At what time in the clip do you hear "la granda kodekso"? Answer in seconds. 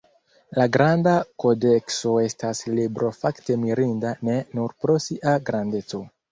0.59-2.15